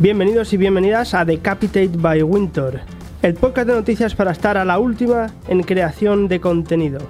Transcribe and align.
Bienvenidos 0.00 0.54
y 0.54 0.56
bienvenidas 0.56 1.12
a 1.12 1.26
Decapitate 1.26 1.90
by 1.92 2.22
Winter, 2.22 2.80
el 3.20 3.34
podcast 3.34 3.68
de 3.68 3.74
noticias 3.74 4.14
para 4.14 4.30
estar 4.30 4.56
a 4.56 4.64
la 4.64 4.78
última 4.78 5.26
en 5.46 5.62
creación 5.62 6.26
de 6.26 6.40
contenido. 6.40 7.00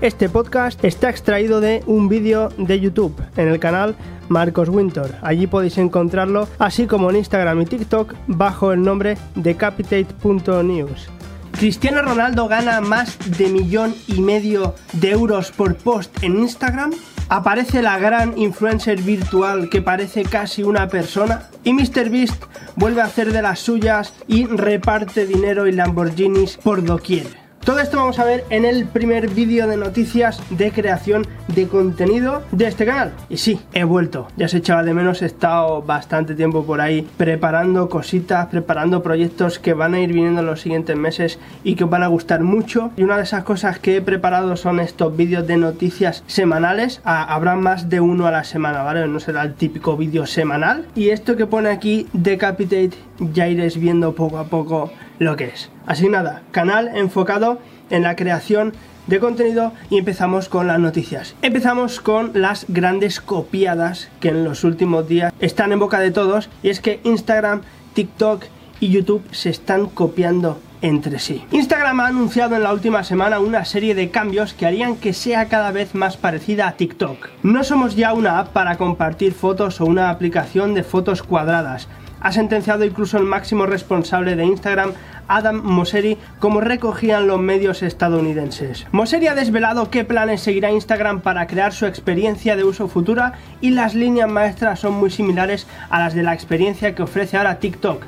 Este 0.00 0.28
podcast 0.28 0.84
está 0.84 1.08
extraído 1.08 1.60
de 1.60 1.84
un 1.86 2.08
vídeo 2.08 2.48
de 2.58 2.80
YouTube 2.80 3.14
en 3.36 3.46
el 3.46 3.60
canal 3.60 3.94
Marcos 4.28 4.68
Winter. 4.70 5.18
Allí 5.22 5.46
podéis 5.46 5.78
encontrarlo, 5.78 6.48
así 6.58 6.88
como 6.88 7.10
en 7.10 7.18
Instagram 7.18 7.62
y 7.62 7.66
TikTok, 7.66 8.12
bajo 8.26 8.72
el 8.72 8.82
nombre 8.82 9.16
decapitate.news. 9.36 11.10
¿Cristiano 11.52 12.02
Ronaldo 12.02 12.48
gana 12.48 12.80
más 12.80 13.18
de 13.38 13.50
millón 13.50 13.94
y 14.08 14.20
medio 14.20 14.74
de 14.94 15.12
euros 15.12 15.52
por 15.52 15.76
post 15.76 16.20
en 16.24 16.40
Instagram? 16.40 16.90
¿Aparece 17.32 17.80
la 17.80 17.98
gran 17.98 18.36
influencer 18.36 19.00
virtual 19.00 19.70
que 19.70 19.80
parece 19.80 20.22
casi 20.22 20.62
una 20.64 20.88
persona? 20.88 21.48
¿Y 21.64 21.72
MrBeast 21.72 22.44
vuelve 22.76 23.00
a 23.00 23.06
hacer 23.06 23.32
de 23.32 23.40
las 23.40 23.58
suyas 23.58 24.12
y 24.26 24.44
reparte 24.44 25.24
dinero 25.24 25.66
y 25.66 25.72
Lamborghinis 25.72 26.58
por 26.58 26.84
doquier? 26.84 27.41
Todo 27.64 27.78
esto 27.78 27.96
vamos 27.96 28.18
a 28.18 28.24
ver 28.24 28.44
en 28.50 28.64
el 28.64 28.86
primer 28.86 29.30
vídeo 29.30 29.68
de 29.68 29.76
noticias 29.76 30.42
de 30.50 30.72
creación 30.72 31.24
de 31.54 31.68
contenido 31.68 32.42
de 32.50 32.66
este 32.66 32.84
canal. 32.84 33.12
Y 33.28 33.36
sí, 33.36 33.60
he 33.72 33.84
vuelto. 33.84 34.26
Ya 34.36 34.48
se 34.48 34.56
echaba 34.56 34.82
de 34.82 34.92
menos, 34.94 35.22
he 35.22 35.26
estado 35.26 35.80
bastante 35.80 36.34
tiempo 36.34 36.64
por 36.64 36.80
ahí 36.80 37.06
preparando 37.16 37.88
cositas, 37.88 38.48
preparando 38.48 39.04
proyectos 39.04 39.60
que 39.60 39.74
van 39.74 39.94
a 39.94 40.00
ir 40.00 40.12
viniendo 40.12 40.40
en 40.40 40.46
los 40.46 40.60
siguientes 40.60 40.96
meses 40.96 41.38
y 41.62 41.76
que 41.76 41.84
os 41.84 41.90
van 41.90 42.02
a 42.02 42.08
gustar 42.08 42.42
mucho. 42.42 42.90
Y 42.96 43.04
una 43.04 43.16
de 43.16 43.22
esas 43.22 43.44
cosas 43.44 43.78
que 43.78 43.98
he 43.98 44.02
preparado 44.02 44.56
son 44.56 44.80
estos 44.80 45.16
vídeos 45.16 45.46
de 45.46 45.56
noticias 45.56 46.24
semanales. 46.26 47.00
Ah, 47.04 47.32
habrá 47.32 47.54
más 47.54 47.88
de 47.88 48.00
uno 48.00 48.26
a 48.26 48.32
la 48.32 48.42
semana, 48.42 48.82
¿vale? 48.82 49.06
No 49.06 49.20
será 49.20 49.44
el 49.44 49.54
típico 49.54 49.96
vídeo 49.96 50.26
semanal. 50.26 50.88
Y 50.96 51.10
esto 51.10 51.36
que 51.36 51.46
pone 51.46 51.68
aquí, 51.68 52.08
Decapitate, 52.12 52.90
ya 53.32 53.46
iréis 53.46 53.78
viendo 53.78 54.16
poco 54.16 54.38
a 54.38 54.44
poco 54.44 54.90
lo 55.24 55.36
que 55.36 55.46
es. 55.46 55.70
Así 55.86 56.08
nada, 56.08 56.42
canal 56.50 56.90
enfocado 56.94 57.58
en 57.90 58.02
la 58.02 58.16
creación 58.16 58.72
de 59.06 59.18
contenido 59.18 59.72
y 59.90 59.98
empezamos 59.98 60.48
con 60.48 60.66
las 60.66 60.78
noticias. 60.78 61.34
Empezamos 61.42 62.00
con 62.00 62.32
las 62.34 62.66
grandes 62.68 63.20
copiadas 63.20 64.08
que 64.20 64.28
en 64.28 64.44
los 64.44 64.64
últimos 64.64 65.08
días 65.08 65.32
están 65.40 65.72
en 65.72 65.80
boca 65.80 66.00
de 66.00 66.10
todos 66.10 66.48
y 66.62 66.70
es 66.70 66.80
que 66.80 67.00
Instagram, 67.04 67.62
TikTok 67.94 68.44
y 68.80 68.90
YouTube 68.90 69.22
se 69.32 69.50
están 69.50 69.86
copiando 69.86 70.60
entre 70.82 71.20
sí. 71.20 71.44
Instagram 71.52 72.00
ha 72.00 72.06
anunciado 72.08 72.56
en 72.56 72.64
la 72.64 72.72
última 72.72 73.04
semana 73.04 73.38
una 73.38 73.64
serie 73.64 73.94
de 73.94 74.10
cambios 74.10 74.52
que 74.52 74.66
harían 74.66 74.96
que 74.96 75.12
sea 75.12 75.48
cada 75.48 75.70
vez 75.70 75.94
más 75.94 76.16
parecida 76.16 76.66
a 76.66 76.72
TikTok. 76.72 77.28
No 77.44 77.62
somos 77.62 77.94
ya 77.94 78.12
una 78.12 78.40
app 78.40 78.48
para 78.48 78.76
compartir 78.76 79.32
fotos 79.32 79.80
o 79.80 79.84
una 79.84 80.10
aplicación 80.10 80.74
de 80.74 80.82
fotos 80.82 81.22
cuadradas. 81.22 81.88
Ha 82.22 82.32
sentenciado 82.32 82.84
incluso 82.84 83.18
el 83.18 83.24
máximo 83.24 83.66
responsable 83.66 84.36
de 84.36 84.44
Instagram 84.44 84.92
Adam 85.28 85.60
Mosseri, 85.62 86.18
como 86.38 86.60
recogían 86.60 87.26
los 87.26 87.40
medios 87.40 87.82
estadounidenses. 87.82 88.86
Mosseri 88.92 89.26
ha 89.26 89.34
desvelado 89.34 89.90
qué 89.90 90.04
planes 90.04 90.40
seguirá 90.40 90.70
Instagram 90.70 91.20
para 91.20 91.46
crear 91.46 91.72
su 91.72 91.86
experiencia 91.86 92.54
de 92.54 92.64
uso 92.64 92.86
futura 92.86 93.34
y 93.60 93.70
las 93.70 93.94
líneas 93.94 94.30
maestras 94.30 94.80
son 94.80 94.94
muy 94.94 95.10
similares 95.10 95.66
a 95.90 95.98
las 95.98 96.14
de 96.14 96.22
la 96.22 96.34
experiencia 96.34 96.94
que 96.94 97.02
ofrece 97.02 97.36
ahora 97.36 97.58
TikTok. 97.58 98.04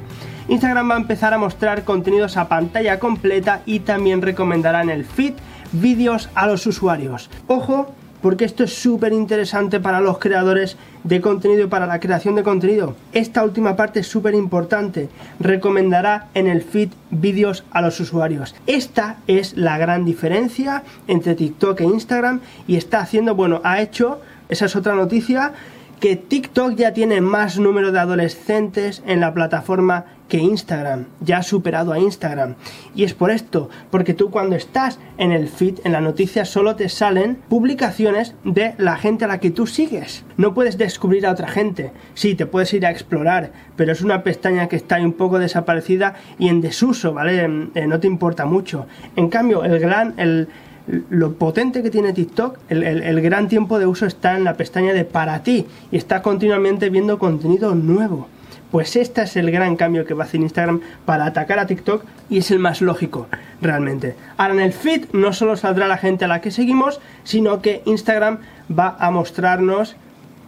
Instagram 0.49 0.91
va 0.91 0.95
a 0.95 0.99
empezar 0.99 1.33
a 1.33 1.39
mostrar 1.39 1.85
contenidos 1.85 2.37
a 2.37 2.49
pantalla 2.49 2.99
completa 2.99 3.63
y 3.65 3.81
también 3.81 4.21
recomendará 4.21 4.83
en 4.83 4.91
el 4.91 5.05
feed 5.05 5.35
vídeos 5.73 6.29
a 6.35 6.47
los 6.47 6.67
usuarios. 6.67 7.31
Ojo, 7.47 7.95
porque 8.25 8.47
esto 8.47 8.65
es 8.65 8.73
súper 8.73 9.13
interesante 9.13 9.81
para 9.81 10.01
los 10.01 10.19
creadores 10.19 10.79
de 11.03 11.21
contenido 11.21 11.65
y 11.65 11.67
para 11.67 11.87
la 11.87 12.01
creación 12.01 12.35
de 12.35 12.43
contenido. 12.43 12.97
Esta 13.13 13.45
última 13.45 13.77
parte 13.77 14.01
es 14.01 14.07
súper 14.07 14.35
importante. 14.35 15.11
Recomendará 15.39 16.29
en 16.33 16.47
el 16.47 16.63
feed 16.63 16.89
vídeos 17.11 17.65
a 17.71 17.83
los 17.83 18.01
usuarios. 18.01 18.55
Esta 18.67 19.19
es 19.27 19.59
la 19.59 19.77
gran 19.77 20.07
diferencia 20.07 20.85
entre 21.07 21.35
TikTok 21.35 21.83
e 21.83 21.85
Instagram 21.85 22.41
y 22.67 22.77
está 22.77 23.01
haciendo, 23.01 23.35
bueno, 23.35 23.61
ha 23.63 23.83
hecho, 23.83 24.23
esa 24.49 24.65
es 24.65 24.75
otra 24.75 24.95
noticia, 24.95 25.53
que 26.01 26.17
TikTok 26.17 26.75
ya 26.75 26.93
tiene 26.93 27.21
más 27.21 27.59
número 27.59 27.93
de 27.93 28.01
adolescentes 28.01 29.03
en 29.07 29.21
la 29.21 29.35
plataforma 29.35 30.07
que 30.29 30.39
Instagram, 30.39 31.07
ya 31.21 31.39
ha 31.39 31.43
superado 31.43 31.93
a 31.93 31.99
Instagram. 31.99 32.55
Y 32.95 33.05
es 33.05 33.15
por 33.15 33.31
esto, 33.31 33.69
porque 33.91 34.15
tú 34.15 34.31
cuando 34.31 34.57
estás 34.57 34.99
en 35.19 35.33
el 35.33 35.49
feed, 35.49 35.81
en 35.85 35.93
la 35.93 36.01
noticia, 36.01 36.45
solo 36.45 36.77
te 36.77 36.89
salen 36.89 37.39
publicaciones 37.49 38.35
de 38.45 38.75
la 38.79 38.97
gente 38.97 39.25
a 39.25 39.29
la 39.29 39.39
que 39.39 39.51
tú 39.51 39.67
sigues. 39.67 40.25
No 40.37 40.55
puedes 40.55 40.79
descubrir 40.79 41.27
a 41.27 41.33
otra 41.33 41.49
gente. 41.49 41.93
Sí, 42.15 42.35
te 42.35 42.47
puedes 42.47 42.73
ir 42.73 42.87
a 42.87 42.91
explorar, 42.91 43.53
pero 43.77 43.93
es 43.93 44.01
una 44.01 44.23
pestaña 44.23 44.69
que 44.69 44.77
está 44.77 44.97
un 44.97 45.13
poco 45.13 45.39
desaparecida 45.39 46.15
y 46.39 46.49
en 46.49 46.61
desuso, 46.61 47.13
¿vale? 47.13 47.45
Eh, 47.75 47.87
no 47.87 48.01
te 48.01 48.07
importa 48.07 48.47
mucho. 48.47 48.87
En 49.17 49.29
cambio, 49.29 49.63
el 49.65 49.79
gran, 49.79 50.15
el, 50.17 50.49
lo 50.87 51.35
potente 51.35 51.83
que 51.83 51.91
tiene 51.91 52.13
TikTok, 52.13 52.59
el, 52.69 53.21
gran 53.23 53.49
tiempo 53.49 53.79
de 53.79 53.87
uso 53.87 54.07
está 54.07 54.37
en 54.37 54.45
la 54.45 54.55
pestaña 54.55 54.93
de 54.93 55.05
para 55.05 55.43
ti 55.43 55.67
y 55.91 55.97
está 55.97 56.23
continuamente 56.23 56.91
viendo 56.91 57.19
contenido 57.19 57.75
nuevo. 57.75 58.29
Pues 58.71 58.97
este 58.97 59.23
es 59.23 59.37
el 59.37 59.51
gran 59.51 59.77
cambio 59.77 60.05
que 60.05 60.15
va 60.15 60.25
a 60.25 60.27
hacer 60.27 60.41
Instagram 60.41 60.81
para 61.05 61.27
atacar 61.27 61.59
a 61.59 61.67
TikTok 61.67 62.05
y 62.29 62.39
es 62.39 62.51
el 62.51 62.59
más 62.59 62.83
lógico 62.83 63.29
realmente. 63.63 64.17
Ahora 64.37 64.55
en 64.55 64.61
el 64.61 64.73
feed 64.73 65.07
no 65.13 65.33
solo 65.33 65.57
saldrá 65.57 65.87
la 65.87 65.97
gente 65.97 66.25
a 66.25 66.29
la 66.29 66.41
que 66.41 66.51
seguimos, 66.51 67.01
sino 67.23 67.63
que 67.63 67.83
Instagram 67.85 68.39
va 68.77 68.97
a 68.99 69.11
mostrarnos 69.11 69.97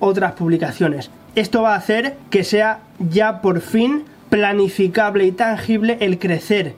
otras 0.00 0.32
publicaciones. 0.32 1.10
Esto 1.34 1.62
va 1.62 1.75
a 1.75 1.78
hacer 1.78 2.16
que 2.30 2.44
sea 2.44 2.80
ya 2.98 3.41
por 3.41 3.60
fin 3.60 4.04
planificable 4.28 5.25
y 5.25 5.32
tangible 5.32 5.96
el 6.00 6.19
crecer 6.19 6.75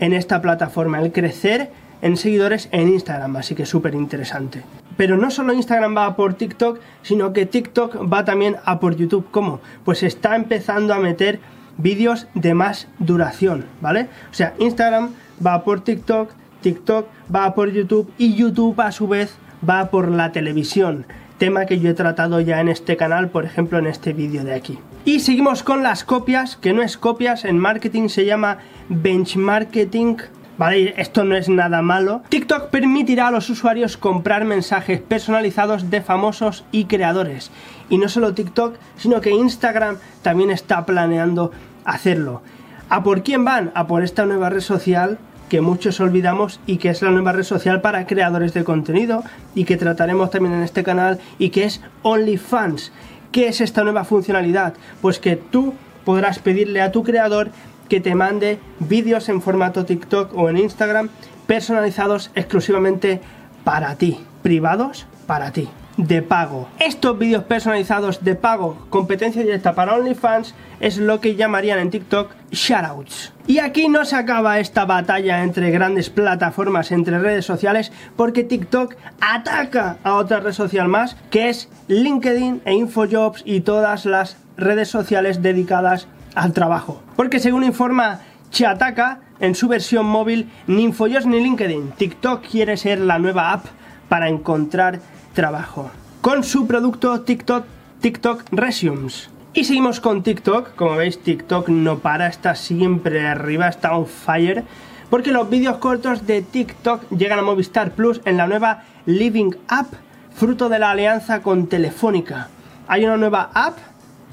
en 0.00 0.12
esta 0.12 0.40
plataforma, 0.40 1.00
el 1.00 1.12
crecer 1.12 1.70
en 2.02 2.16
seguidores 2.16 2.68
en 2.72 2.88
Instagram, 2.88 3.36
así 3.36 3.54
que 3.54 3.66
súper 3.66 3.94
interesante. 3.94 4.62
Pero 4.96 5.16
no 5.16 5.30
solo 5.30 5.52
Instagram 5.52 5.96
va 5.96 6.16
por 6.16 6.34
TikTok, 6.34 6.80
sino 7.02 7.32
que 7.32 7.46
TikTok 7.46 8.10
va 8.10 8.24
también 8.24 8.56
a 8.64 8.80
por 8.80 8.96
YouTube. 8.96 9.26
¿Cómo? 9.30 9.60
Pues 9.84 10.02
está 10.02 10.36
empezando 10.36 10.94
a 10.94 10.98
meter 10.98 11.40
vídeos 11.76 12.26
de 12.34 12.54
más 12.54 12.88
duración, 12.98 13.66
¿vale? 13.80 14.08
O 14.30 14.34
sea, 14.34 14.54
Instagram 14.58 15.10
va 15.44 15.64
por 15.64 15.80
TikTok, 15.80 16.30
TikTok 16.62 17.06
va 17.34 17.54
por 17.54 17.70
YouTube 17.70 18.10
y 18.16 18.34
YouTube 18.34 18.80
a 18.80 18.92
su 18.92 19.06
vez 19.06 19.36
va 19.68 19.90
por 19.90 20.08
la 20.10 20.32
televisión 20.32 21.06
tema 21.38 21.66
que 21.66 21.78
yo 21.78 21.90
he 21.90 21.94
tratado 21.94 22.40
ya 22.40 22.60
en 22.60 22.68
este 22.68 22.96
canal, 22.96 23.28
por 23.28 23.44
ejemplo 23.44 23.78
en 23.78 23.86
este 23.86 24.12
vídeo 24.12 24.44
de 24.44 24.54
aquí. 24.54 24.78
Y 25.04 25.20
seguimos 25.20 25.62
con 25.62 25.82
las 25.82 26.04
copias, 26.04 26.56
que 26.56 26.72
no 26.72 26.82
es 26.82 26.96
copias, 26.96 27.44
en 27.44 27.58
marketing 27.58 28.08
se 28.08 28.24
llama 28.24 28.58
benchmarking, 28.88 30.16
¿vale? 30.58 30.94
Esto 30.96 31.24
no 31.24 31.36
es 31.36 31.48
nada 31.48 31.82
malo. 31.82 32.22
TikTok 32.28 32.70
permitirá 32.70 33.28
a 33.28 33.30
los 33.30 33.50
usuarios 33.50 33.96
comprar 33.96 34.44
mensajes 34.44 35.00
personalizados 35.00 35.90
de 35.90 36.00
famosos 36.00 36.64
y 36.72 36.84
creadores. 36.84 37.50
Y 37.88 37.98
no 37.98 38.08
solo 38.08 38.34
TikTok, 38.34 38.76
sino 38.96 39.20
que 39.20 39.30
Instagram 39.30 39.98
también 40.22 40.50
está 40.50 40.84
planeando 40.86 41.52
hacerlo. 41.84 42.42
¿A 42.88 43.02
por 43.02 43.22
quién 43.22 43.44
van? 43.44 43.72
A 43.74 43.86
por 43.86 44.02
esta 44.02 44.26
nueva 44.26 44.50
red 44.50 44.60
social 44.60 45.18
que 45.48 45.60
muchos 45.60 46.00
olvidamos 46.00 46.60
y 46.66 46.78
que 46.78 46.88
es 46.88 47.02
la 47.02 47.10
nueva 47.10 47.32
red 47.32 47.44
social 47.44 47.80
para 47.80 48.06
creadores 48.06 48.52
de 48.52 48.64
contenido 48.64 49.22
y 49.54 49.64
que 49.64 49.76
trataremos 49.76 50.30
también 50.30 50.54
en 50.54 50.62
este 50.62 50.82
canal 50.82 51.18
y 51.38 51.50
que 51.50 51.64
es 51.64 51.80
OnlyFans. 52.02 52.92
¿Qué 53.32 53.48
es 53.48 53.60
esta 53.60 53.84
nueva 53.84 54.04
funcionalidad? 54.04 54.74
Pues 55.00 55.18
que 55.18 55.36
tú 55.36 55.74
podrás 56.04 56.38
pedirle 56.38 56.80
a 56.80 56.92
tu 56.92 57.02
creador 57.02 57.50
que 57.88 58.00
te 58.00 58.14
mande 58.14 58.58
vídeos 58.78 59.28
en 59.28 59.42
formato 59.42 59.84
TikTok 59.84 60.34
o 60.34 60.48
en 60.48 60.58
Instagram 60.58 61.08
personalizados 61.46 62.30
exclusivamente 62.34 63.20
para 63.64 63.96
ti, 63.96 64.20
privados 64.42 65.06
para 65.26 65.52
ti, 65.52 65.68
de 65.96 66.22
pago. 66.22 66.68
Estos 66.78 67.18
vídeos 67.18 67.44
personalizados 67.44 68.22
de 68.22 68.34
pago, 68.34 68.86
competencia 68.90 69.42
directa 69.42 69.74
para 69.74 69.94
OnlyFans, 69.94 70.54
es 70.80 70.98
lo 70.98 71.20
que 71.20 71.36
llamarían 71.36 71.78
en 71.78 71.90
TikTok 71.90 72.30
shoutouts. 72.50 73.32
Y 73.46 73.58
aquí 73.58 73.88
no 73.88 74.04
se 74.04 74.16
acaba 74.16 74.58
esta 74.58 74.84
batalla 74.84 75.42
entre 75.42 75.70
grandes 75.70 76.10
plataformas, 76.10 76.92
entre 76.92 77.18
redes 77.18 77.46
sociales, 77.46 77.92
porque 78.16 78.44
TikTok 78.44 78.94
ataca 79.20 79.96
a 80.02 80.14
otra 80.14 80.40
red 80.40 80.52
social 80.52 80.88
más, 80.88 81.16
que 81.30 81.48
es 81.48 81.68
LinkedIn 81.88 82.62
e 82.64 82.74
InfoJobs 82.74 83.42
y 83.44 83.60
todas 83.60 84.04
las 84.04 84.36
redes 84.56 84.88
sociales 84.88 85.42
dedicadas 85.42 86.08
al 86.36 86.52
trabajo. 86.52 87.02
Porque 87.16 87.40
según 87.40 87.64
informa 87.64 88.20
Chataka, 88.50 89.20
en 89.40 89.54
su 89.54 89.66
versión 89.66 90.06
móvil, 90.06 90.48
ni 90.66 90.84
InfoJobs 90.84 91.26
ni 91.26 91.40
LinkedIn, 91.40 91.92
TikTok 91.92 92.46
quiere 92.48 92.76
ser 92.76 93.00
la 93.00 93.18
nueva 93.18 93.52
app 93.52 93.66
para 94.08 94.28
encontrar 94.28 95.00
trabajo. 95.34 95.90
Con 96.20 96.44
su 96.44 96.66
producto 96.66 97.22
TikTok, 97.22 97.64
TikTok 98.00 98.44
Resumes. 98.52 99.30
Y 99.52 99.64
seguimos 99.64 100.00
con 100.00 100.22
TikTok, 100.22 100.74
como 100.74 100.96
veis 100.96 101.22
TikTok 101.22 101.68
no 101.68 101.98
para, 101.98 102.26
está 102.26 102.54
siempre 102.54 103.26
arriba, 103.26 103.68
está 103.68 103.96
on 103.96 104.06
fire, 104.06 104.64
porque 105.08 105.32
los 105.32 105.48
vídeos 105.48 105.78
cortos 105.78 106.26
de 106.26 106.42
TikTok 106.42 107.08
llegan 107.10 107.38
a 107.38 107.42
Movistar 107.42 107.92
Plus 107.92 108.20
en 108.24 108.36
la 108.36 108.46
nueva 108.46 108.82
Living 109.06 109.52
App, 109.68 109.86
fruto 110.34 110.68
de 110.68 110.78
la 110.78 110.90
alianza 110.90 111.40
con 111.40 111.68
Telefónica. 111.68 112.48
Hay 112.88 113.04
una 113.04 113.16
nueva 113.16 113.50
app 113.54 113.78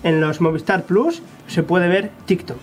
en 0.03 0.21
los 0.21 0.41
Movistar 0.41 0.83
Plus 0.83 1.21
se 1.47 1.63
puede 1.63 1.88
ver 1.88 2.11
TikTok. 2.25 2.59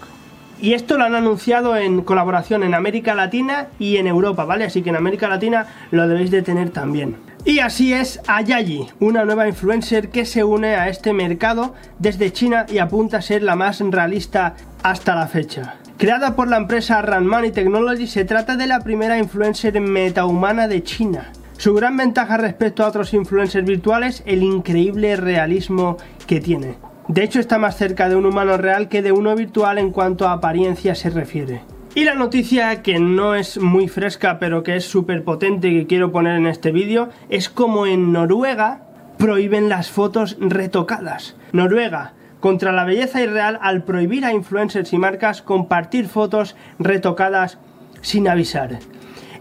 Y 0.62 0.74
esto 0.74 0.98
lo 0.98 1.04
han 1.04 1.14
anunciado 1.14 1.76
en 1.76 2.02
colaboración 2.02 2.62
en 2.62 2.74
América 2.74 3.14
Latina 3.14 3.68
y 3.78 3.96
en 3.96 4.06
Europa, 4.06 4.44
¿vale? 4.44 4.64
Así 4.64 4.82
que 4.82 4.90
en 4.90 4.96
América 4.96 5.26
Latina 5.26 5.66
lo 5.90 6.06
debéis 6.06 6.30
de 6.30 6.42
tener 6.42 6.68
también. 6.70 7.16
Y 7.46 7.60
así 7.60 7.94
es 7.94 8.20
Ayayi, 8.26 8.86
una 9.00 9.24
nueva 9.24 9.48
influencer 9.48 10.10
que 10.10 10.26
se 10.26 10.44
une 10.44 10.74
a 10.74 10.90
este 10.90 11.14
mercado 11.14 11.74
desde 11.98 12.32
China 12.32 12.66
y 12.68 12.76
apunta 12.76 13.16
a 13.16 13.22
ser 13.22 13.42
la 13.42 13.56
más 13.56 13.80
realista 13.80 14.54
hasta 14.82 15.14
la 15.14 15.26
fecha. 15.26 15.76
Creada 15.96 16.36
por 16.36 16.48
la 16.48 16.58
empresa 16.58 17.00
Ranmani 17.00 17.50
Technology, 17.50 18.06
se 18.06 18.26
trata 18.26 18.56
de 18.56 18.66
la 18.66 18.80
primera 18.80 19.18
influencer 19.18 19.80
metahumana 19.80 20.68
de 20.68 20.82
China. 20.82 21.32
Su 21.56 21.72
gran 21.74 21.96
ventaja 21.96 22.36
respecto 22.36 22.84
a 22.84 22.88
otros 22.88 23.14
influencers 23.14 23.66
virtuales, 23.66 24.22
el 24.26 24.42
increíble 24.42 25.16
realismo 25.16 25.96
que 26.26 26.40
tiene. 26.40 26.89
De 27.10 27.24
hecho, 27.24 27.40
está 27.40 27.58
más 27.58 27.76
cerca 27.76 28.08
de 28.08 28.14
un 28.14 28.24
humano 28.24 28.56
real 28.56 28.88
que 28.88 29.02
de 29.02 29.10
uno 29.10 29.34
virtual 29.34 29.78
en 29.78 29.90
cuanto 29.90 30.28
a 30.28 30.32
apariencia 30.34 30.94
se 30.94 31.10
refiere. 31.10 31.62
Y 31.96 32.04
la 32.04 32.14
noticia 32.14 32.82
que 32.82 33.00
no 33.00 33.34
es 33.34 33.58
muy 33.58 33.88
fresca 33.88 34.38
pero 34.38 34.62
que 34.62 34.76
es 34.76 34.84
súper 34.84 35.24
potente 35.24 35.66
y 35.66 35.80
que 35.80 35.86
quiero 35.88 36.12
poner 36.12 36.36
en 36.36 36.46
este 36.46 36.70
vídeo 36.70 37.08
es 37.28 37.48
como 37.48 37.88
en 37.88 38.12
Noruega 38.12 38.82
prohíben 39.18 39.68
las 39.68 39.90
fotos 39.90 40.36
retocadas. 40.38 41.34
Noruega, 41.50 42.12
contra 42.38 42.70
la 42.70 42.84
belleza 42.84 43.20
irreal 43.20 43.58
al 43.60 43.82
prohibir 43.82 44.24
a 44.24 44.32
influencers 44.32 44.92
y 44.92 44.98
marcas 44.98 45.42
compartir 45.42 46.06
fotos 46.06 46.54
retocadas 46.78 47.58
sin 48.02 48.28
avisar. 48.28 48.78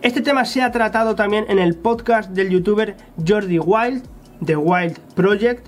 Este 0.02 0.22
tema 0.22 0.46
se 0.46 0.64
ha 0.64 0.72
tratado 0.72 1.14
también 1.14 1.46
en 1.50 1.60
el 1.60 1.76
podcast 1.76 2.32
del 2.32 2.50
youtuber 2.50 2.98
Jordi 3.28 3.60
Wild, 3.60 4.06
The 4.44 4.56
Wild 4.56 4.98
Project, 5.14 5.68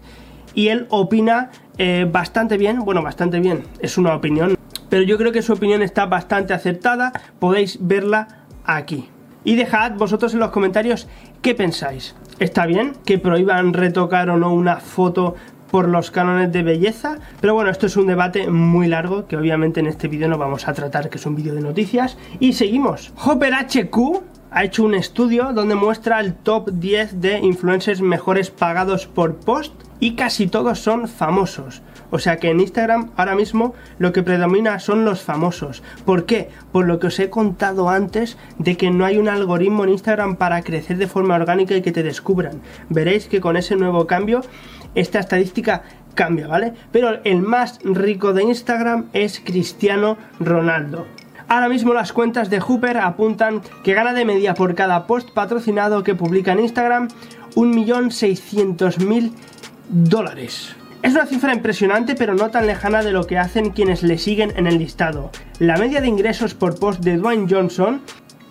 y 0.53 0.69
él 0.69 0.87
opina 0.89 1.51
eh, 1.83 2.05
bastante 2.05 2.59
bien, 2.59 2.77
bueno, 2.85 3.01
bastante 3.01 3.39
bien, 3.39 3.63
es 3.79 3.97
una 3.97 4.13
opinión, 4.13 4.55
pero 4.87 5.01
yo 5.01 5.17
creo 5.17 5.31
que 5.31 5.41
su 5.41 5.53
opinión 5.53 5.81
está 5.81 6.05
bastante 6.05 6.53
aceptada, 6.53 7.11
podéis 7.39 7.79
verla 7.81 8.45
aquí. 8.65 9.09
Y 9.43 9.55
dejad 9.55 9.93
vosotros 9.93 10.35
en 10.35 10.41
los 10.41 10.51
comentarios 10.51 11.07
qué 11.41 11.55
pensáis. 11.55 12.15
¿Está 12.37 12.67
bien 12.67 12.93
que 13.03 13.17
prohíban 13.17 13.73
retocar 13.73 14.29
o 14.29 14.37
no 14.37 14.53
una 14.53 14.75
foto 14.75 15.33
por 15.71 15.87
los 15.87 16.11
cánones 16.11 16.51
de 16.51 16.61
belleza? 16.61 17.17
Pero 17.39 17.55
bueno, 17.55 17.71
esto 17.71 17.87
es 17.87 17.97
un 17.97 18.05
debate 18.05 18.47
muy 18.47 18.85
largo 18.85 19.25
que 19.25 19.35
obviamente 19.35 19.79
en 19.79 19.87
este 19.87 20.07
vídeo 20.07 20.27
no 20.27 20.37
vamos 20.37 20.67
a 20.67 20.73
tratar, 20.73 21.09
que 21.09 21.17
es 21.17 21.25
un 21.25 21.35
vídeo 21.35 21.55
de 21.55 21.61
noticias. 21.61 22.15
Y 22.39 22.53
seguimos. 22.53 23.11
Hopper 23.25 23.55
HQ 23.55 24.21
ha 24.51 24.65
hecho 24.65 24.83
un 24.83 24.93
estudio 24.93 25.53
donde 25.53 25.75
muestra 25.75 26.19
el 26.19 26.33
top 26.33 26.71
10 26.73 27.21
de 27.21 27.39
influencers 27.39 28.01
mejores 28.01 28.51
pagados 28.51 29.07
por 29.07 29.37
post 29.37 29.73
y 30.01 30.15
casi 30.15 30.47
todos 30.47 30.79
son 30.79 31.07
famosos. 31.07 31.81
O 32.09 32.19
sea 32.19 32.37
que 32.37 32.49
en 32.49 32.59
Instagram 32.59 33.11
ahora 33.15 33.35
mismo 33.35 33.73
lo 33.97 34.11
que 34.11 34.23
predomina 34.23 34.79
son 34.79 35.05
los 35.05 35.21
famosos. 35.21 35.81
¿Por 36.03 36.25
qué? 36.25 36.49
Por 36.73 36.85
lo 36.85 36.99
que 36.99 37.07
os 37.07 37.19
he 37.19 37.29
contado 37.29 37.89
antes 37.89 38.37
de 38.57 38.75
que 38.75 38.91
no 38.91 39.05
hay 39.05 39.17
un 39.17 39.29
algoritmo 39.29 39.85
en 39.85 39.91
Instagram 39.91 40.35
para 40.35 40.61
crecer 40.63 40.97
de 40.97 41.07
forma 41.07 41.35
orgánica 41.35 41.75
y 41.75 41.81
que 41.81 41.93
te 41.93 42.03
descubran. 42.03 42.61
Veréis 42.89 43.27
que 43.27 43.39
con 43.39 43.55
ese 43.55 43.77
nuevo 43.77 44.05
cambio 44.05 44.41
esta 44.95 45.19
estadística 45.19 45.83
cambia, 46.13 46.47
¿vale? 46.47 46.73
Pero 46.91 47.21
el 47.23 47.41
más 47.41 47.79
rico 47.85 48.33
de 48.33 48.43
Instagram 48.43 49.05
es 49.13 49.39
Cristiano 49.39 50.17
Ronaldo. 50.41 51.05
Ahora 51.51 51.67
mismo 51.67 51.93
las 51.93 52.13
cuentas 52.13 52.49
de 52.49 52.61
Hooper 52.61 52.95
apuntan 52.95 53.61
que 53.83 53.93
gana 53.93 54.13
de 54.13 54.23
media 54.23 54.53
por 54.53 54.73
cada 54.73 55.05
post 55.05 55.31
patrocinado 55.31 56.01
que 56.01 56.15
publica 56.15 56.53
en 56.53 56.61
Instagram 56.61 57.09
1.600.000 57.55 59.33
dólares. 59.89 60.73
Es 61.01 61.11
una 61.11 61.25
cifra 61.25 61.53
impresionante 61.53 62.15
pero 62.15 62.35
no 62.35 62.51
tan 62.51 62.67
lejana 62.67 63.03
de 63.03 63.11
lo 63.11 63.27
que 63.27 63.37
hacen 63.37 63.71
quienes 63.71 64.01
le 64.01 64.17
siguen 64.17 64.53
en 64.55 64.65
el 64.65 64.77
listado. 64.77 65.29
La 65.59 65.75
media 65.75 65.99
de 65.99 66.07
ingresos 66.07 66.53
por 66.53 66.79
post 66.79 67.01
de 67.01 67.17
Dwayne 67.17 67.47
Johnson, 67.49 68.01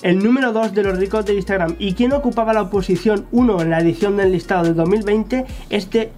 el 0.02 0.23
número 0.23 0.52
2 0.52 0.75
de 0.75 0.82
los 0.82 0.99
ricos 0.99 1.25
de 1.25 1.37
Instagram 1.37 1.76
y 1.79 1.94
quien 1.94 2.12
ocupaba 2.12 2.52
la 2.52 2.69
posición 2.69 3.25
1 3.32 3.62
en 3.62 3.70
la 3.70 3.81
edición 3.81 4.19
del 4.19 4.32
listado 4.32 4.64
de 4.64 4.75
2020 4.75 5.47
es 5.70 5.88
de 5.88 6.12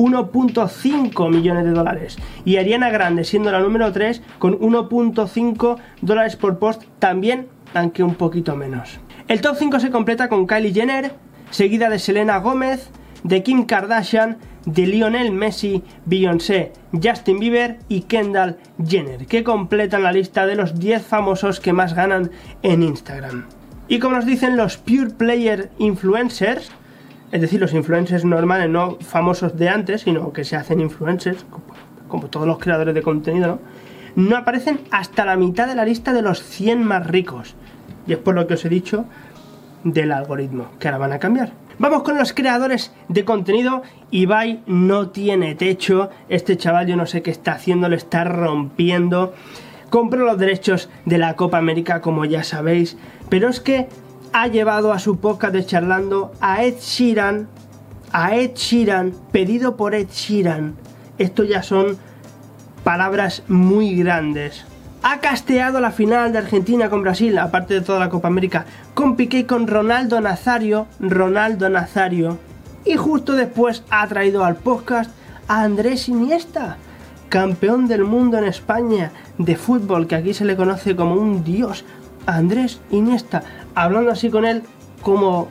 1.5 0.00 1.30
millones 1.30 1.64
de 1.64 1.72
dólares. 1.72 2.16
Y 2.46 2.56
Ariana 2.56 2.88
Grande 2.88 3.24
siendo 3.24 3.52
la 3.52 3.60
número 3.60 3.92
3 3.92 4.22
con 4.38 4.58
1.5 4.58 5.76
dólares 6.00 6.36
por 6.36 6.58
post 6.58 6.84
también, 6.98 7.48
aunque 7.74 8.02
un 8.02 8.14
poquito 8.14 8.56
menos. 8.56 8.98
El 9.28 9.42
top 9.42 9.56
5 9.58 9.78
se 9.78 9.90
completa 9.90 10.28
con 10.28 10.46
Kylie 10.46 10.72
Jenner, 10.72 11.12
seguida 11.50 11.90
de 11.90 11.98
Selena 11.98 12.38
Gómez, 12.38 12.90
de 13.24 13.42
Kim 13.42 13.66
Kardashian, 13.66 14.38
de 14.64 14.86
Lionel 14.86 15.32
Messi, 15.32 15.82
Beyoncé, 16.06 16.72
Justin 16.92 17.38
Bieber 17.38 17.78
y 17.88 18.02
Kendall 18.02 18.56
Jenner, 18.82 19.26
que 19.26 19.44
completan 19.44 20.02
la 20.02 20.12
lista 20.12 20.46
de 20.46 20.54
los 20.54 20.78
10 20.78 21.02
famosos 21.02 21.60
que 21.60 21.74
más 21.74 21.94
ganan 21.94 22.30
en 22.62 22.82
Instagram. 22.82 23.44
Y 23.88 23.98
como 23.98 24.16
nos 24.16 24.24
dicen 24.24 24.56
los 24.56 24.78
Pure 24.78 25.10
Player 25.10 25.70
Influencers, 25.78 26.70
es 27.32 27.40
decir, 27.40 27.60
los 27.60 27.72
influencers 27.72 28.24
normales, 28.24 28.68
no 28.68 28.96
famosos 29.00 29.56
de 29.56 29.68
antes, 29.68 30.02
sino 30.02 30.32
que 30.32 30.44
se 30.44 30.56
hacen 30.56 30.80
influencers, 30.80 31.44
como, 32.08 32.26
todos 32.26 32.46
los 32.46 32.58
creadores 32.58 32.94
de 32.94 33.02
contenido, 33.02 33.46
¿no? 34.16 34.28
no 34.28 34.36
aparecen 34.36 34.80
hasta 34.90 35.24
la 35.24 35.36
mitad 35.36 35.68
de 35.68 35.76
la 35.76 35.84
lista 35.84 36.12
de 36.12 36.22
los 36.22 36.42
100 36.42 36.82
más 36.82 37.06
ricos. 37.06 37.54
Y 38.06 38.12
es 38.12 38.18
por 38.18 38.34
lo 38.34 38.46
que 38.46 38.54
os 38.54 38.64
he 38.64 38.68
dicho 38.68 39.04
del 39.84 40.12
algoritmo, 40.12 40.68
que 40.78 40.88
ahora 40.88 40.98
van 40.98 41.12
a 41.12 41.18
cambiar. 41.18 41.52
Vamos 41.78 42.02
con 42.02 42.18
los 42.18 42.32
creadores 42.32 42.92
de 43.08 43.24
contenido. 43.24 43.82
Ibai 44.10 44.62
no 44.66 45.08
tiene 45.08 45.54
techo. 45.54 46.10
Este 46.28 46.56
chaval 46.56 46.86
yo 46.86 46.96
no 46.96 47.06
sé 47.06 47.22
qué 47.22 47.30
está 47.30 47.52
haciendo, 47.52 47.88
lo 47.88 47.96
está 47.96 48.24
rompiendo. 48.24 49.32
Compró 49.88 50.24
los 50.24 50.38
derechos 50.38 50.90
de 51.06 51.18
la 51.18 51.36
Copa 51.36 51.58
América, 51.58 52.00
como 52.00 52.24
ya 52.24 52.44
sabéis. 52.44 52.98
Pero 53.30 53.48
es 53.48 53.60
que 53.60 53.88
ha 54.32 54.46
llevado 54.48 54.92
a 54.92 54.98
su 54.98 55.18
podcast 55.18 55.52
de 55.52 55.66
charlando 55.66 56.32
a 56.40 56.64
Ed 56.64 56.78
Sheeran. 56.80 57.48
A 58.12 58.36
Ed 58.36 58.54
Sheeran, 58.54 59.14
pedido 59.32 59.76
por 59.76 59.94
Ed 59.94 60.08
Sheeran. 60.08 60.74
Esto 61.18 61.44
ya 61.44 61.62
son 61.62 61.98
palabras 62.82 63.42
muy 63.48 63.94
grandes 63.94 64.64
ha 65.02 65.20
casteado 65.20 65.80
la 65.80 65.92
final 65.92 66.32
de 66.32 66.38
Argentina 66.38 66.90
con 66.90 67.02
Brasil, 67.02 67.38
aparte 67.38 67.74
de 67.74 67.80
toda 67.80 67.98
la 67.98 68.10
Copa 68.10 68.28
América, 68.28 68.66
con 68.94 69.16
Piqué 69.16 69.46
con 69.46 69.66
Ronaldo 69.66 70.20
Nazario, 70.20 70.86
Ronaldo 70.98 71.68
Nazario, 71.70 72.38
y 72.84 72.96
justo 72.96 73.34
después 73.34 73.82
ha 73.90 74.06
traído 74.08 74.44
al 74.44 74.56
podcast 74.56 75.10
a 75.48 75.62
Andrés 75.62 76.08
Iniesta, 76.08 76.76
campeón 77.28 77.88
del 77.88 78.04
mundo 78.04 78.36
en 78.38 78.44
España 78.44 79.12
de 79.38 79.56
fútbol, 79.56 80.06
que 80.06 80.16
aquí 80.16 80.34
se 80.34 80.44
le 80.44 80.56
conoce 80.56 80.94
como 80.94 81.14
un 81.14 81.44
dios, 81.44 81.84
Andrés 82.26 82.80
Iniesta, 82.90 83.42
hablando 83.74 84.10
así 84.10 84.30
con 84.30 84.44
él 84.44 84.62
como 85.02 85.48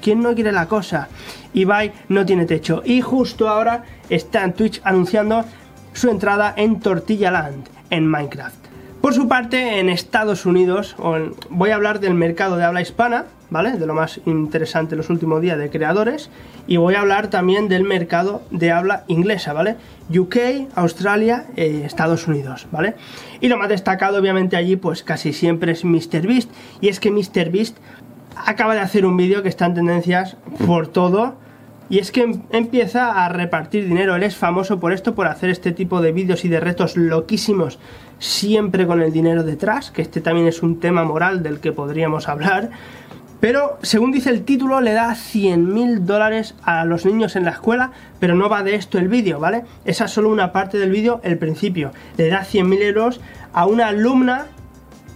quien 0.00 0.20
no 0.20 0.34
quiere 0.34 0.52
la 0.52 0.68
cosa. 0.68 1.08
Ibai 1.54 1.92
no 2.08 2.24
tiene 2.24 2.46
techo 2.46 2.82
y 2.84 3.00
justo 3.00 3.48
ahora 3.48 3.84
está 4.08 4.44
en 4.44 4.54
Twitch 4.54 4.80
anunciando 4.84 5.44
su 5.92 6.08
entrada 6.08 6.54
en 6.56 6.80
Tortilla 6.80 7.30
Land 7.30 7.68
en 7.90 8.06
Minecraft. 8.06 8.56
Por 9.00 9.14
su 9.14 9.28
parte, 9.28 9.80
en 9.80 9.88
Estados 9.88 10.46
Unidos, 10.46 10.96
voy 11.50 11.70
a 11.70 11.74
hablar 11.74 11.98
del 11.98 12.14
mercado 12.14 12.56
de 12.56 12.64
habla 12.64 12.80
hispana, 12.80 13.24
¿vale? 13.52 13.72
De 13.72 13.86
lo 13.86 13.94
más 13.94 14.20
interesante 14.24 14.96
los 14.96 15.10
últimos 15.10 15.40
días 15.42 15.58
de 15.58 15.70
creadores. 15.70 16.30
Y 16.66 16.78
voy 16.78 16.94
a 16.94 17.00
hablar 17.00 17.28
también 17.28 17.68
del 17.68 17.84
mercado 17.84 18.42
de 18.50 18.72
habla 18.72 19.04
inglesa, 19.06 19.52
¿vale? 19.52 19.76
UK, 20.10 20.36
Australia, 20.74 21.46
eh, 21.56 21.82
Estados 21.84 22.26
Unidos, 22.26 22.66
¿vale? 22.72 22.94
Y 23.40 23.48
lo 23.48 23.58
más 23.58 23.68
destacado, 23.68 24.18
obviamente, 24.18 24.56
allí, 24.56 24.76
pues 24.76 25.02
casi 25.02 25.32
siempre 25.32 25.72
es 25.72 25.84
MrBeast. 25.84 26.50
Y 26.80 26.88
es 26.88 26.98
que 26.98 27.10
MrBeast 27.10 27.76
acaba 28.34 28.74
de 28.74 28.80
hacer 28.80 29.04
un 29.04 29.16
vídeo 29.16 29.42
que 29.42 29.48
está 29.50 29.66
en 29.66 29.74
tendencias 29.74 30.36
por 30.66 30.88
todo 30.88 31.36
y 31.92 31.98
es 31.98 32.10
que 32.10 32.22
em, 32.22 32.42
empieza 32.50 33.22
a 33.22 33.28
repartir 33.28 33.86
dinero. 33.86 34.16
Él 34.16 34.22
es 34.22 34.34
famoso 34.34 34.80
por 34.80 34.92
esto, 34.92 35.14
por 35.14 35.26
hacer 35.26 35.50
este 35.50 35.72
tipo 35.72 36.00
de 36.00 36.12
vídeos 36.12 36.42
y 36.46 36.48
de 36.48 36.58
retos 36.58 36.96
loquísimos, 36.96 37.78
siempre 38.18 38.86
con 38.86 39.02
el 39.02 39.12
dinero 39.12 39.42
detrás, 39.42 39.90
que 39.90 40.00
este 40.00 40.22
también 40.22 40.48
es 40.48 40.62
un 40.62 40.80
tema 40.80 41.04
moral 41.04 41.42
del 41.42 41.60
que 41.60 41.70
podríamos 41.70 42.30
hablar. 42.30 42.70
Pero, 43.42 43.76
según 43.82 44.12
dice 44.12 44.30
el 44.30 44.44
título, 44.44 44.80
le 44.80 44.92
da 44.92 45.16
100 45.16 45.74
mil 45.74 46.06
dólares 46.06 46.54
a 46.62 46.84
los 46.84 47.04
niños 47.04 47.34
en 47.34 47.44
la 47.44 47.50
escuela, 47.50 47.90
pero 48.20 48.36
no 48.36 48.48
va 48.48 48.62
de 48.62 48.76
esto 48.76 48.98
el 48.98 49.08
vídeo, 49.08 49.40
¿vale? 49.40 49.64
Esa 49.84 50.04
es 50.04 50.12
solo 50.12 50.28
una 50.28 50.52
parte 50.52 50.78
del 50.78 50.92
vídeo, 50.92 51.20
el 51.24 51.38
principio. 51.38 51.90
Le 52.16 52.28
da 52.28 52.44
100 52.44 52.68
mil 52.68 52.80
euros 52.80 53.20
a 53.52 53.66
una 53.66 53.88
alumna 53.88 54.46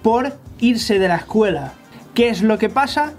por 0.02 0.32
irse 0.58 0.98
de 0.98 1.06
la 1.06 1.18
escuela. 1.18 1.74
¿Qué 2.14 2.28
es 2.28 2.42
lo 2.42 2.58
que 2.58 2.68
pasa? 2.68 3.12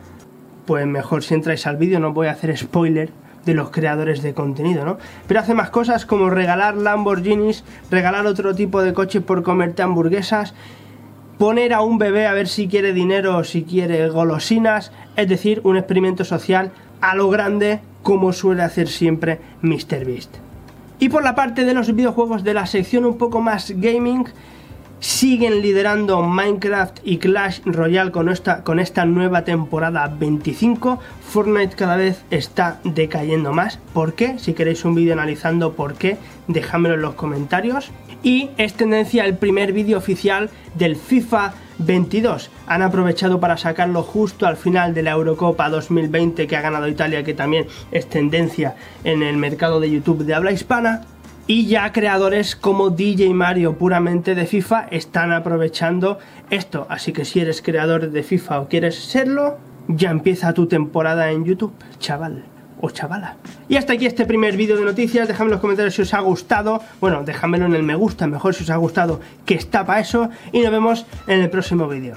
Pues 0.65 0.85
mejor 0.85 1.23
si 1.23 1.35
entráis 1.35 1.65
al 1.67 1.77
vídeo, 1.77 2.01
no 2.01 2.11
voy 2.11 2.27
a 2.27 2.31
hacer 2.31 2.57
spoiler, 2.57 3.09
de 3.45 3.53
los 3.53 3.69
creadores 3.69 4.21
de 4.21 4.33
contenido, 4.33 4.83
¿no? 4.83 4.97
Pero 5.25 5.39
hace 5.39 5.53
más 5.53 5.69
cosas 5.69 6.05
como 6.05 6.29
regalar 6.29 6.75
Lamborghinis, 6.75 7.63
regalar 7.89 8.25
otro 8.25 8.53
tipo 8.53 8.81
de 8.81 8.93
coche 8.93 9.21
por 9.21 9.41
comerte 9.41 9.83
hamburguesas, 9.83 10.53
poner 11.37 11.73
a 11.73 11.81
un 11.81 11.97
bebé 11.97 12.27
a 12.27 12.33
ver 12.33 12.47
si 12.47 12.67
quiere 12.67 12.93
dinero 12.93 13.37
o 13.37 13.43
si 13.43 13.63
quiere 13.63 14.09
golosinas, 14.09 14.91
es 15.15 15.27
decir, 15.27 15.61
un 15.63 15.77
experimento 15.77 16.23
social 16.23 16.71
a 17.01 17.15
lo 17.15 17.29
grande 17.29 17.79
como 18.03 18.33
suele 18.33 18.63
hacer 18.63 18.87
siempre 18.87 19.39
MrBeast. 19.61 20.37
Y 20.99 21.09
por 21.09 21.23
la 21.23 21.35
parte 21.35 21.63
de 21.63 21.73
los 21.73 21.93
videojuegos 21.93 22.43
de 22.43 22.53
la 22.55 22.65
sección 22.65 23.05
un 23.05 23.17
poco 23.17 23.39
más 23.39 23.71
gaming, 23.75 24.25
siguen 24.99 25.61
liderando 25.61 26.23
Minecraft 26.23 26.99
y 27.03 27.17
Clash 27.17 27.59
Royale 27.65 28.11
con 28.11 28.29
esta, 28.29 28.63
con 28.63 28.79
esta 28.79 29.05
nueva 29.05 29.43
temporada 29.43 30.07
25. 30.07 30.99
Fortnite 31.21 31.75
cada 31.75 31.97
vez 31.97 32.23
está 32.31 32.79
decayendo 32.83 33.53
más. 33.53 33.79
¿Por 33.93 34.13
qué? 34.13 34.39
Si 34.39 34.53
queréis 34.53 34.85
un 34.85 34.95
vídeo 34.95 35.13
analizando 35.13 35.73
por 35.73 35.93
qué, 35.93 36.17
dejadmelo 36.47 36.95
en 36.95 37.01
los 37.01 37.13
comentarios. 37.13 37.91
Y 38.27 38.49
es 38.57 38.73
tendencia 38.73 39.23
el 39.23 39.37
primer 39.37 39.71
vídeo 39.71 39.97
oficial 39.97 40.49
del 40.73 40.97
FIFA 40.97 41.53
22. 41.77 42.51
Han 42.67 42.81
aprovechado 42.81 43.39
para 43.39 43.55
sacarlo 43.55 44.03
justo 44.03 44.45
al 44.45 44.57
final 44.57 44.93
de 44.93 45.01
la 45.01 45.11
Eurocopa 45.11 45.69
2020 45.69 46.45
que 46.45 46.57
ha 46.57 46.61
ganado 46.61 46.89
Italia, 46.89 47.23
que 47.23 47.33
también 47.33 47.67
es 47.89 48.09
tendencia 48.09 48.75
en 49.05 49.23
el 49.23 49.37
mercado 49.37 49.79
de 49.79 49.91
YouTube 49.91 50.25
de 50.25 50.33
habla 50.33 50.51
hispana. 50.51 51.05
Y 51.47 51.67
ya 51.67 51.93
creadores 51.93 52.57
como 52.57 52.89
DJ 52.89 53.33
Mario 53.33 53.77
puramente 53.77 54.35
de 54.35 54.45
FIFA 54.45 54.89
están 54.91 55.31
aprovechando 55.31 56.19
esto. 56.49 56.85
Así 56.89 57.13
que 57.13 57.23
si 57.23 57.39
eres 57.39 57.61
creador 57.61 58.11
de 58.11 58.23
FIFA 58.23 58.59
o 58.59 58.67
quieres 58.67 58.95
serlo, 58.95 59.57
ya 59.87 60.09
empieza 60.09 60.53
tu 60.53 60.67
temporada 60.67 61.31
en 61.31 61.45
YouTube, 61.45 61.71
chaval 61.97 62.56
o 62.81 62.89
chavala. 62.89 63.35
Y 63.69 63.75
hasta 63.75 63.93
aquí 63.93 64.05
este 64.05 64.25
primer 64.25 64.55
vídeo 64.55 64.77
de 64.77 64.85
noticias. 64.85 65.27
Dejadme 65.27 65.49
en 65.49 65.51
los 65.53 65.61
comentarios 65.61 65.95
si 65.95 66.01
os 66.01 66.13
ha 66.13 66.19
gustado. 66.19 66.81
Bueno, 66.99 67.23
déjamelo 67.23 67.65
en 67.65 67.75
el 67.75 67.83
me 67.83 67.95
gusta, 67.95 68.27
mejor 68.27 68.53
si 68.53 68.63
os 68.63 68.69
ha 68.69 68.77
gustado, 68.77 69.19
que 69.45 69.55
está 69.55 69.85
para 69.85 69.99
eso. 69.99 70.29
Y 70.51 70.61
nos 70.61 70.71
vemos 70.71 71.05
en 71.27 71.41
el 71.41 71.49
próximo 71.49 71.87
vídeo. 71.87 72.13